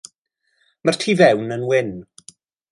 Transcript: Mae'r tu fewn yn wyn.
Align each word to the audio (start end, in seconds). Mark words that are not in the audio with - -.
Mae'r 0.89 0.97
tu 1.03 1.15
fewn 1.21 1.55
yn 1.59 1.69
wyn. 1.73 1.95